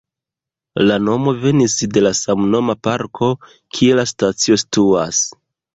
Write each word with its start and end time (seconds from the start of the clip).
La 0.87 0.95
nomo 1.07 1.33
venis 1.43 1.75
de 1.99 2.03
la 2.07 2.13
samnoma 2.23 2.77
parko, 2.89 3.33
kie 3.79 4.03
la 4.03 4.11
stacio 4.15 4.63
situas. 4.67 5.27